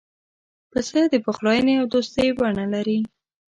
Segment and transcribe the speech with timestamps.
[0.71, 2.99] پسه د پخلاینې او دوستی بڼه لري.